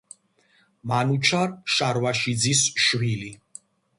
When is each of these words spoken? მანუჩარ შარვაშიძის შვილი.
მანუჩარ 0.91 1.51
შარვაშიძის 1.75 2.65
შვილი. 2.87 3.31